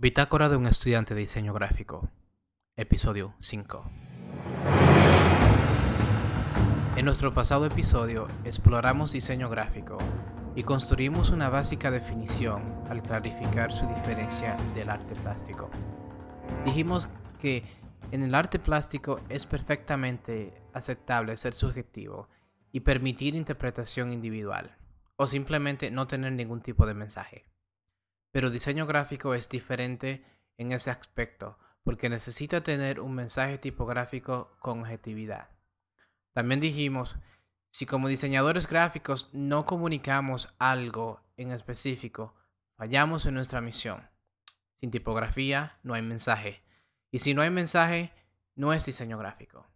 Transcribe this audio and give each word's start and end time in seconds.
Bitácora 0.00 0.48
de 0.48 0.54
un 0.54 0.68
estudiante 0.68 1.12
de 1.12 1.22
diseño 1.22 1.52
gráfico, 1.52 2.08
episodio 2.76 3.34
5. 3.40 3.90
En 6.94 7.04
nuestro 7.04 7.34
pasado 7.34 7.66
episodio 7.66 8.28
exploramos 8.44 9.10
diseño 9.10 9.50
gráfico 9.50 9.98
y 10.54 10.62
construimos 10.62 11.30
una 11.30 11.48
básica 11.48 11.90
definición 11.90 12.62
al 12.88 13.02
clarificar 13.02 13.72
su 13.72 13.88
diferencia 13.88 14.56
del 14.76 14.88
arte 14.88 15.16
plástico. 15.16 15.68
Dijimos 16.64 17.08
que 17.40 17.64
en 18.12 18.22
el 18.22 18.36
arte 18.36 18.60
plástico 18.60 19.18
es 19.28 19.46
perfectamente 19.46 20.62
aceptable 20.74 21.36
ser 21.36 21.54
subjetivo 21.54 22.28
y 22.70 22.80
permitir 22.80 23.34
interpretación 23.34 24.12
individual, 24.12 24.76
o 25.16 25.26
simplemente 25.26 25.90
no 25.90 26.06
tener 26.06 26.34
ningún 26.34 26.60
tipo 26.60 26.86
de 26.86 26.94
mensaje. 26.94 27.48
Pero 28.30 28.50
diseño 28.50 28.86
gráfico 28.86 29.34
es 29.34 29.48
diferente 29.48 30.24
en 30.56 30.72
ese 30.72 30.90
aspecto, 30.90 31.58
porque 31.82 32.08
necesita 32.08 32.62
tener 32.62 33.00
un 33.00 33.14
mensaje 33.14 33.58
tipográfico 33.58 34.56
con 34.58 34.80
objetividad. 34.80 35.48
También 36.32 36.60
dijimos, 36.60 37.16
si 37.70 37.86
como 37.86 38.08
diseñadores 38.08 38.66
gráficos 38.66 39.30
no 39.32 39.64
comunicamos 39.64 40.54
algo 40.58 41.20
en 41.36 41.52
específico, 41.52 42.34
fallamos 42.76 43.26
en 43.26 43.34
nuestra 43.34 43.60
misión. 43.60 44.08
Sin 44.80 44.90
tipografía 44.90 45.72
no 45.82 45.94
hay 45.94 46.02
mensaje. 46.02 46.62
Y 47.10 47.20
si 47.20 47.34
no 47.34 47.42
hay 47.42 47.50
mensaje, 47.50 48.12
no 48.54 48.72
es 48.72 48.84
diseño 48.84 49.18
gráfico. 49.18 49.66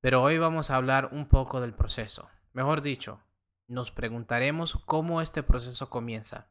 Pero 0.00 0.22
hoy 0.22 0.38
vamos 0.38 0.70
a 0.70 0.76
hablar 0.76 1.08
un 1.12 1.28
poco 1.28 1.60
del 1.60 1.74
proceso. 1.74 2.30
Mejor 2.52 2.80
dicho, 2.80 3.20
nos 3.66 3.90
preguntaremos 3.90 4.78
cómo 4.86 5.20
este 5.20 5.42
proceso 5.42 5.90
comienza. 5.90 6.48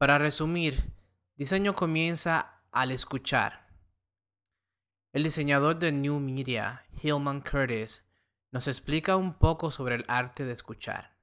Para 0.00 0.16
resumir, 0.16 0.94
diseño 1.36 1.74
comienza 1.74 2.62
al 2.72 2.90
escuchar. 2.90 3.66
El 5.12 5.24
diseñador 5.24 5.78
de 5.78 5.92
New 5.92 6.20
Media, 6.20 6.86
Hillman 7.02 7.42
Curtis, 7.42 8.02
nos 8.50 8.66
explica 8.66 9.16
un 9.16 9.34
poco 9.34 9.70
sobre 9.70 9.96
el 9.96 10.06
arte 10.08 10.46
de 10.46 10.54
escuchar. 10.54 11.18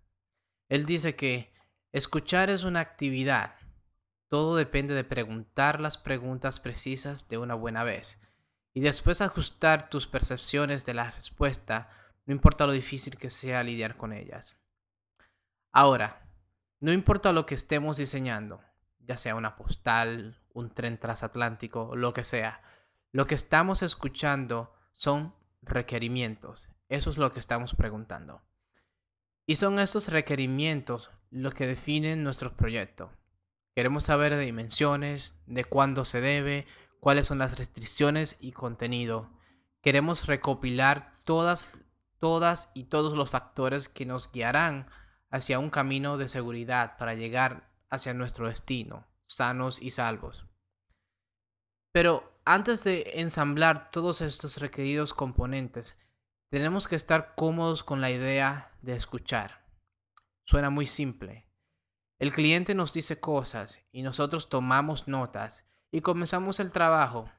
Él 0.70 0.86
dice 0.86 1.16
que 1.16 1.52
escuchar 1.92 2.52
es 2.52 2.66
una 2.66 2.81
actividad. 2.81 3.55
Todo 4.28 4.55
depende 4.55 4.94
de 4.94 5.03
preguntar 5.03 5.81
las 5.81 5.98
preguntas 5.98 6.59
precisas 6.59 7.28
de 7.30 7.39
una 7.39 7.55
buena 7.55 7.83
vez 7.83 8.22
y 8.75 8.81
después 8.81 9.22
ajustar 9.22 9.89
tus 9.89 10.05
percepciones 10.05 10.86
de 10.86 10.94
la 10.94 11.09
respuesta, 11.09 11.89
no 12.28 12.33
importa 12.36 12.67
lo 12.67 12.73
difícil 12.73 13.17
que 13.17 13.31
sea 13.31 13.64
lidiar 13.64 13.98
con 13.98 14.14
ellas. 14.14 14.61
Ahora, 15.72 16.30
no 16.80 16.94
importa 16.94 17.33
lo 17.33 17.48
que 17.48 17.55
estemos 17.55 17.98
diseñando, 17.98 18.61
ya 19.08 19.17
sea 19.17 19.36
una 19.36 19.55
postal, 19.55 20.39
un 20.53 20.73
tren 20.73 21.00
transatlántico, 21.00 21.95
lo 21.95 22.13
que 22.13 22.23
sea, 22.23 22.61
lo 23.11 23.25
que 23.25 23.36
estamos 23.36 23.81
escuchando 23.81 24.73
son 24.91 25.33
requerimientos. 25.61 26.67
Eso 26.89 27.09
es 27.09 27.17
lo 27.17 27.31
que 27.31 27.39
estamos 27.39 27.73
preguntando. 27.73 28.41
Y 29.45 29.55
son 29.55 29.80
estos 29.80 30.09
requerimientos 30.09 31.11
los 31.30 31.53
que 31.53 31.67
definen 31.67 32.23
nuestro 32.23 32.55
proyecto. 32.55 33.11
Queremos 33.75 34.05
saber 34.05 34.36
de 34.36 34.45
dimensiones, 34.45 35.36
de 35.45 35.64
cuándo 35.64 36.03
se 36.03 36.19
debe, 36.19 36.66
cuáles 36.99 37.27
son 37.27 37.38
las 37.38 37.58
restricciones 37.58 38.38
y 38.39 38.52
contenido. 38.52 39.30
Queremos 39.81 40.25
recopilar 40.25 41.11
todas, 41.23 41.80
todas 42.19 42.69
y 42.73 42.86
todos 42.86 43.14
los 43.14 43.30
factores 43.30 43.88
que 43.88 44.05
nos 44.05 44.31
guiarán 44.31 44.88
hacia 45.30 45.59
un 45.59 45.69
camino 45.69 46.17
de 46.17 46.27
seguridad 46.27 46.97
para 46.97 47.14
llegar 47.14 47.67
hacia 47.89 48.13
nuestro 48.13 48.47
destino, 48.47 49.07
sanos 49.25 49.81
y 49.81 49.91
salvos. 49.91 50.45
Pero 51.91 52.39
antes 52.45 52.83
de 52.83 53.11
ensamblar 53.16 53.91
todos 53.91 54.21
estos 54.21 54.57
requeridos 54.57 55.13
componentes, 55.13 55.99
tenemos 56.49 56.88
que 56.88 56.95
estar 56.95 57.36
cómodos 57.36 57.83
con 57.83 58.02
la 58.02 58.11
idea 58.11 58.71
de 58.81 58.95
escuchar. 58.95 59.65
Suena 60.45 60.70
muy 60.70 60.86
simple. 60.86 61.49
El 62.20 62.31
cliente 62.31 62.73
nos 62.73 62.93
dice 62.93 63.20
cosas 63.20 63.81
y 63.92 64.02
nosotros 64.02 64.49
tomamos 64.49 65.08
notas 65.08 65.65
y 65.92 66.02
comenzamos 66.02 66.59
el 66.59 66.71
trabajo. 66.71 67.30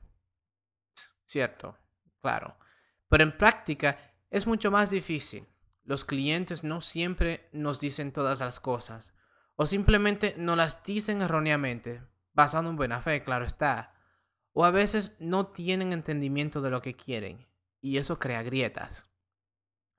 Cierto, 1.24 1.76
claro. 2.20 2.56
Pero 3.08 3.24
en 3.24 3.36
práctica 3.36 3.98
es 4.30 4.46
mucho 4.46 4.70
más 4.70 4.90
difícil. 4.90 5.48
Los 5.84 6.04
clientes 6.04 6.64
no 6.64 6.80
siempre 6.80 7.48
nos 7.52 7.80
dicen 7.80 8.12
todas 8.12 8.40
las 8.40 8.60
cosas. 8.60 9.12
O 9.60 9.66
simplemente 9.66 10.36
no 10.38 10.54
las 10.54 10.84
dicen 10.84 11.20
erróneamente, 11.20 12.00
basado 12.32 12.70
en 12.70 12.76
buena 12.76 13.00
fe, 13.00 13.24
claro 13.24 13.44
está. 13.44 13.92
O 14.52 14.64
a 14.64 14.70
veces 14.70 15.16
no 15.18 15.48
tienen 15.48 15.92
entendimiento 15.92 16.62
de 16.62 16.70
lo 16.70 16.80
que 16.80 16.94
quieren. 16.94 17.48
Y 17.80 17.96
eso 17.96 18.20
crea 18.20 18.44
grietas. 18.44 19.10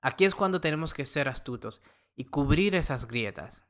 Aquí 0.00 0.24
es 0.24 0.34
cuando 0.34 0.62
tenemos 0.62 0.94
que 0.94 1.04
ser 1.04 1.28
astutos 1.28 1.82
y 2.16 2.24
cubrir 2.24 2.74
esas 2.74 3.06
grietas. 3.06 3.66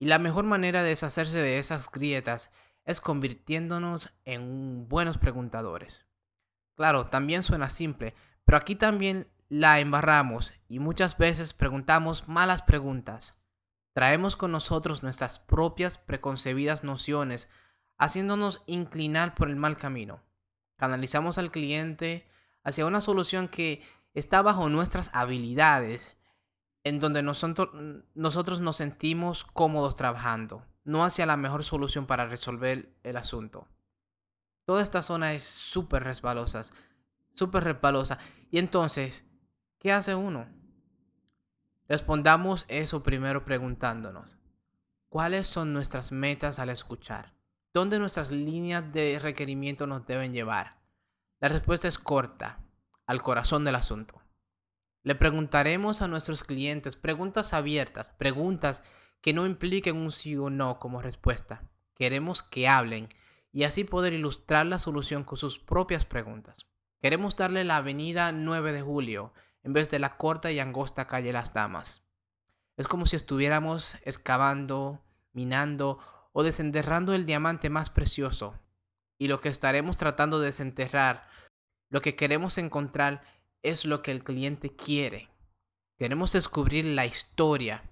Y 0.00 0.06
la 0.06 0.18
mejor 0.18 0.46
manera 0.46 0.82
de 0.82 0.88
deshacerse 0.88 1.38
de 1.38 1.58
esas 1.58 1.88
grietas 1.92 2.50
es 2.84 3.00
convirtiéndonos 3.00 4.10
en 4.24 4.88
buenos 4.88 5.18
preguntadores. 5.18 6.04
Claro, 6.74 7.04
también 7.04 7.44
suena 7.44 7.68
simple, 7.68 8.16
pero 8.44 8.58
aquí 8.58 8.74
también 8.74 9.28
la 9.48 9.78
embarramos 9.78 10.54
y 10.66 10.80
muchas 10.80 11.16
veces 11.18 11.52
preguntamos 11.52 12.26
malas 12.26 12.62
preguntas. 12.62 13.38
Traemos 13.94 14.36
con 14.36 14.52
nosotros 14.52 15.02
nuestras 15.02 15.38
propias 15.38 15.96
preconcebidas 15.96 16.84
nociones, 16.84 17.48
haciéndonos 17.96 18.62
inclinar 18.66 19.34
por 19.34 19.48
el 19.48 19.56
mal 19.56 19.78
camino. 19.78 20.20
Canalizamos 20.76 21.38
al 21.38 21.50
cliente 21.50 22.28
hacia 22.62 22.84
una 22.84 23.00
solución 23.00 23.48
que 23.48 23.82
está 24.12 24.42
bajo 24.42 24.68
nuestras 24.68 25.10
habilidades, 25.14 26.18
en 26.82 27.00
donde 27.00 27.22
nosotros, 27.22 27.70
nosotros 28.14 28.60
nos 28.60 28.76
sentimos 28.76 29.44
cómodos 29.44 29.96
trabajando 29.96 30.62
no 30.84 31.02
hacia 31.02 31.26
la 31.26 31.36
mejor 31.36 31.64
solución 31.64 32.06
para 32.06 32.26
resolver 32.26 32.94
el 33.02 33.16
asunto. 33.16 33.66
Toda 34.66 34.82
esta 34.82 35.02
zona 35.02 35.32
es 35.32 35.44
súper 35.44 36.04
resbalosa, 36.04 36.62
súper 37.32 37.64
resbalosa. 37.64 38.18
Y 38.50 38.58
entonces, 38.58 39.24
¿qué 39.78 39.92
hace 39.92 40.14
uno? 40.14 40.46
Respondamos 41.86 42.64
eso 42.68 43.02
primero 43.02 43.44
preguntándonos, 43.44 44.38
¿cuáles 45.10 45.46
son 45.46 45.74
nuestras 45.74 46.12
metas 46.12 46.58
al 46.58 46.70
escuchar? 46.70 47.34
¿Dónde 47.74 47.98
nuestras 47.98 48.30
líneas 48.30 48.90
de 48.90 49.18
requerimiento 49.18 49.86
nos 49.86 50.06
deben 50.06 50.32
llevar? 50.32 50.78
La 51.40 51.48
respuesta 51.48 51.86
es 51.86 51.98
corta, 51.98 52.64
al 53.06 53.20
corazón 53.20 53.64
del 53.64 53.74
asunto. 53.74 54.22
Le 55.02 55.14
preguntaremos 55.14 56.00
a 56.00 56.08
nuestros 56.08 56.42
clientes 56.42 56.96
preguntas 56.96 57.52
abiertas, 57.52 58.10
preguntas 58.16 58.82
que 59.20 59.34
no 59.34 59.44
impliquen 59.44 59.96
un 59.96 60.10
sí 60.10 60.36
o 60.36 60.48
no 60.48 60.78
como 60.78 61.02
respuesta. 61.02 61.68
Queremos 61.94 62.42
que 62.42 62.66
hablen 62.66 63.10
y 63.52 63.64
así 63.64 63.84
poder 63.84 64.14
ilustrar 64.14 64.64
la 64.64 64.78
solución 64.78 65.22
con 65.22 65.36
sus 65.36 65.58
propias 65.58 66.06
preguntas. 66.06 66.66
Queremos 67.02 67.36
darle 67.36 67.64
la 67.64 67.76
avenida 67.76 68.32
9 68.32 68.72
de 68.72 68.80
julio 68.80 69.34
en 69.64 69.72
vez 69.72 69.90
de 69.90 69.98
la 69.98 70.16
corta 70.16 70.52
y 70.52 70.60
angosta 70.60 71.06
calle 71.06 71.32
Las 71.32 71.52
Damas. 71.52 72.04
Es 72.76 72.86
como 72.86 73.06
si 73.06 73.16
estuviéramos 73.16 73.96
excavando, 74.04 75.02
minando 75.32 75.98
o 76.32 76.42
desenterrando 76.42 77.14
el 77.14 77.26
diamante 77.26 77.70
más 77.70 77.90
precioso. 77.90 78.58
Y 79.18 79.28
lo 79.28 79.40
que 79.40 79.48
estaremos 79.48 79.96
tratando 79.96 80.38
de 80.38 80.46
desenterrar, 80.46 81.28
lo 81.88 82.02
que 82.02 82.14
queremos 82.16 82.58
encontrar 82.58 83.22
es 83.62 83.84
lo 83.84 84.02
que 84.02 84.10
el 84.10 84.22
cliente 84.22 84.74
quiere. 84.74 85.30
Queremos 85.96 86.32
descubrir 86.32 86.84
la 86.84 87.06
historia, 87.06 87.84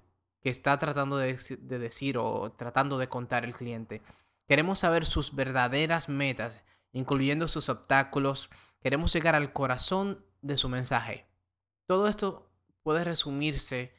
que 0.42 0.50
está 0.50 0.78
tratando 0.78 1.16
de, 1.16 1.38
decir 1.60 2.18
o 2.18 2.52
tratando 2.52 2.98
de 2.98 3.08
contar 3.08 3.44
el 3.44 3.54
cliente. 3.54 4.02
Queremos 4.48 4.80
saber 4.80 5.06
sus 5.06 5.34
verdaderas 5.34 6.08
metas, 6.08 6.62
incluyendo 6.92 7.46
sus 7.46 7.68
obstáculos. 7.68 8.50
Queremos 8.82 9.12
llegar 9.12 9.36
al 9.36 9.52
corazón 9.52 10.26
de 10.42 10.58
su 10.58 10.68
mensaje. 10.68 11.31
Todo 11.86 12.08
esto 12.08 12.50
puede 12.82 13.04
resumirse 13.04 13.94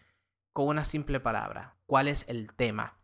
con 0.52 0.68
una 0.68 0.84
simple 0.84 1.20
palabra. 1.20 1.78
¿Cuál 1.86 2.08
es 2.08 2.26
el 2.28 2.54
tema? 2.54 3.00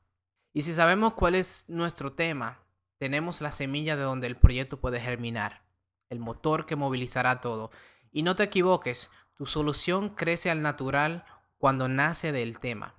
Y 0.54 0.62
si 0.62 0.74
sabemos 0.74 1.14
cuál 1.14 1.36
es 1.36 1.66
nuestro 1.68 2.14
tema, 2.14 2.64
tenemos 2.98 3.42
la 3.42 3.52
semilla 3.52 3.96
de 3.96 4.04
donde 4.04 4.28
el 4.28 4.36
proyecto 4.36 4.80
puede 4.80 5.00
germinar, 5.00 5.64
el 6.10 6.20
motor 6.20 6.66
que 6.66 6.76
movilizará 6.76 7.40
todo. 7.42 7.72
Y 8.12 8.24
no 8.24 8.36
te 8.36 8.44
equivoques, 8.44 9.10
tu 9.36 9.46
solución 9.46 10.10
crece 10.10 10.50
al 10.50 10.62
natural 10.62 11.25
cuando 11.58 11.88
nace 11.88 12.32
del 12.32 12.60
tema. 12.60 12.96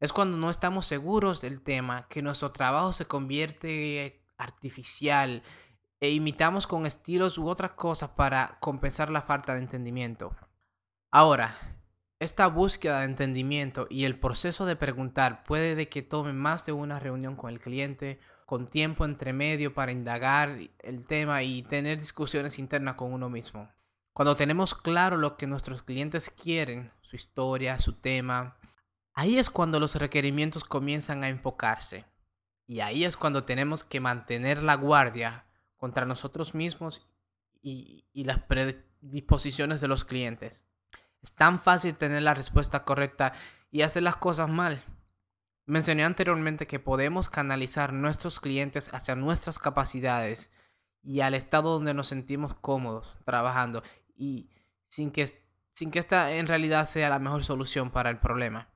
Es 0.00 0.12
cuando 0.12 0.36
no 0.36 0.50
estamos 0.50 0.86
seguros 0.86 1.40
del 1.40 1.62
tema 1.62 2.08
que 2.08 2.20
nuestro 2.22 2.52
trabajo 2.52 2.92
se 2.92 3.06
convierte 3.06 4.26
artificial 4.36 5.42
e 6.00 6.10
imitamos 6.10 6.66
con 6.66 6.84
estilos 6.84 7.38
u 7.38 7.48
otras 7.48 7.72
cosas 7.72 8.10
para 8.10 8.58
compensar 8.60 9.08
la 9.08 9.22
falta 9.22 9.54
de 9.54 9.60
entendimiento. 9.60 10.36
Ahora, 11.16 11.56
esta 12.18 12.48
búsqueda 12.48 12.98
de 12.98 13.04
entendimiento 13.04 13.86
y 13.88 14.02
el 14.04 14.18
proceso 14.18 14.66
de 14.66 14.74
preguntar 14.74 15.44
puede 15.44 15.76
de 15.76 15.88
que 15.88 16.02
tome 16.02 16.32
más 16.32 16.66
de 16.66 16.72
una 16.72 16.98
reunión 16.98 17.36
con 17.36 17.52
el 17.52 17.60
cliente 17.60 18.18
con 18.46 18.66
tiempo 18.66 19.04
entre 19.04 19.32
medio 19.32 19.74
para 19.74 19.92
indagar 19.92 20.58
el 20.80 21.06
tema 21.06 21.44
y 21.44 21.62
tener 21.62 22.00
discusiones 22.00 22.58
internas 22.58 22.96
con 22.96 23.12
uno 23.12 23.30
mismo. 23.30 23.70
Cuando 24.12 24.34
tenemos 24.34 24.74
claro 24.74 25.16
lo 25.16 25.36
que 25.36 25.46
nuestros 25.46 25.84
clientes 25.84 26.30
quieren, 26.30 26.90
su 27.00 27.14
historia, 27.14 27.78
su 27.78 27.92
tema, 27.92 28.56
ahí 29.12 29.38
es 29.38 29.50
cuando 29.50 29.78
los 29.78 29.94
requerimientos 29.94 30.64
comienzan 30.64 31.22
a 31.22 31.28
enfocarse. 31.28 32.06
Y 32.66 32.80
ahí 32.80 33.04
es 33.04 33.16
cuando 33.16 33.44
tenemos 33.44 33.84
que 33.84 34.00
mantener 34.00 34.64
la 34.64 34.74
guardia 34.74 35.46
contra 35.76 36.06
nosotros 36.06 36.56
mismos 36.56 37.06
y, 37.62 38.04
y 38.12 38.24
las 38.24 38.40
predisposiciones 38.40 39.80
de 39.80 39.86
los 39.86 40.04
clientes. 40.04 40.64
Es 41.24 41.34
tan 41.34 41.58
fácil 41.58 41.94
tener 41.94 42.22
la 42.22 42.34
respuesta 42.34 42.84
correcta 42.84 43.32
y 43.70 43.80
hacer 43.80 44.02
las 44.02 44.16
cosas 44.16 44.50
mal. 44.50 44.84
Mencioné 45.64 46.04
anteriormente 46.04 46.66
que 46.66 46.78
podemos 46.78 47.30
canalizar 47.30 47.94
nuestros 47.94 48.40
clientes 48.40 48.92
hacia 48.92 49.16
nuestras 49.16 49.58
capacidades 49.58 50.50
y 51.02 51.20
al 51.20 51.32
estado 51.32 51.72
donde 51.72 51.94
nos 51.94 52.08
sentimos 52.08 52.54
cómodos 52.60 53.16
trabajando 53.24 53.82
y 54.14 54.50
sin 54.88 55.10
que, 55.10 55.26
sin 55.72 55.90
que 55.90 55.98
esta 55.98 56.30
en 56.32 56.46
realidad 56.46 56.84
sea 56.84 57.08
la 57.08 57.18
mejor 57.18 57.42
solución 57.42 57.90
para 57.90 58.10
el 58.10 58.18
problema. 58.18 58.68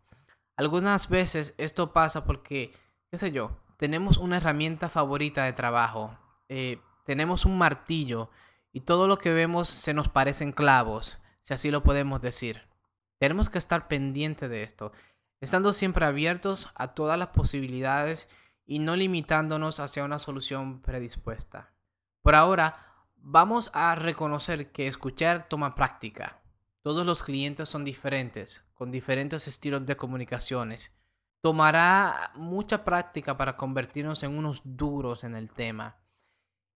Algunas 0.56 1.11
veces 1.11 1.53
esto 1.59 1.93
pasa 1.93 2.25
porque, 2.25 2.73
qué 3.11 3.19
sé 3.19 3.31
yo, 3.31 3.61
tenemos 3.77 4.17
una 4.17 4.39
herramienta 4.39 4.89
favorita 4.89 5.45
de 5.45 5.53
trabajo, 5.53 6.19
eh, 6.49 6.81
tenemos 7.05 7.45
un 7.45 7.59
martillo 7.59 8.31
y 8.73 8.81
todo 8.81 9.06
lo 9.06 9.19
que 9.19 9.35
vemos 9.35 9.69
se 9.69 9.93
nos 9.93 10.09
parecen 10.09 10.53
clavos, 10.53 11.19
si 11.49 11.55
así 11.55 11.71
lo 11.71 11.83
podemos 11.83 12.21
decir. 12.21 12.69
Tenemos 13.17 13.49
que 13.49 13.56
estar 13.56 13.89
pendiente 13.89 14.50
de 14.50 14.65
esto 14.65 14.93
estando 15.41 15.73
siempre 15.73 16.05
abiertos 16.05 16.69
a 16.75 16.89
todas 16.89 17.19
las 17.19 17.29
posibilidades 17.29 18.29
y 18.67 18.81
no 18.81 18.97
limitándonos 18.97 19.81
hacia 19.81 20.05
una 20.05 20.19
solución 20.19 20.83
predispuesta. 20.83 21.73
Por 22.21 22.35
ahora, 22.35 23.06
vamos 23.17 23.71
a 23.73 23.95
reconocer 23.95 24.73
que 24.73 24.89
escuchar 24.89 25.49
toma 25.49 25.75
práctica. 25.75 26.43
Todos 26.83 27.06
los 27.06 27.23
clientes 27.23 27.67
son 27.67 27.83
diferentes, 27.83 28.62
con 28.75 28.91
diferentes 28.91 29.49
estilos 29.49 29.87
de 29.87 29.97
comunicaciones. 29.97 30.93
Tomará 31.41 32.31
mucha 32.35 32.85
práctica 32.85 33.39
para 33.39 33.56
convertirnos 33.56 34.23
en 34.23 34.37
unos 34.37 34.61
duros 34.65 35.25
en 35.25 35.35
el 35.35 35.49
tema. 35.49 35.97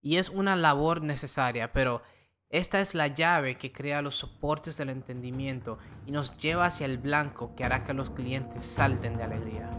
Y 0.01 0.17
es 0.17 0.31
una 0.31 0.57
labor 0.57 1.03
necesaria, 1.03 1.75
pero 1.75 2.03
esta 2.53 2.81
es 2.81 2.95
la 2.95 3.07
llave 3.07 3.57
que 3.57 3.73
crea 3.73 4.03
los 4.03 4.17
soportes 4.17 4.77
del 4.77 4.91
entendimiento 4.91 5.79
y 6.07 6.13
nos 6.13 6.37
lleva 6.37 6.67
hacia 6.67 6.85
el 6.85 6.99
blanco 6.99 7.55
que 7.57 7.65
hará 7.65 7.83
que 7.83 7.95
los 7.95 8.11
clientes 8.11 8.67
salten 8.67 9.17
de 9.17 9.23
alegría. 9.23 9.71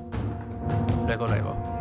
Luego, 1.06 1.28
luego. 1.28 1.73